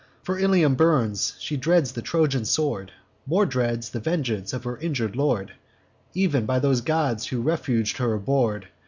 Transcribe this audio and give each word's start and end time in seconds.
For 0.23 0.39
Ilium 0.39 0.73
burnt, 0.73 1.35
she 1.37 1.57
dreads 1.57 1.91
the 1.91 2.01
Trojan 2.01 2.43
sword; 2.43 2.91
More 3.27 3.45
dreads 3.45 3.91
the 3.91 3.99
vengeance 3.99 4.51
of 4.51 4.63
her 4.63 4.75
injur'd 4.77 5.15
lord; 5.15 5.53
Ev'n 6.17 6.47
by 6.47 6.57
those 6.57 6.81
gods 6.81 7.27
who 7.27 7.43
refug'd 7.43 7.97
her 7.97 8.15
abhorr'd. 8.15 8.67